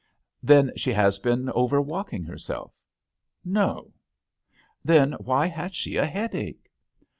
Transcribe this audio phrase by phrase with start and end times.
[0.41, 2.81] "Then has she been over walking herself?
[3.03, 3.23] '*"
[3.59, 3.93] No."
[4.83, 6.71] "Then why has she a head ache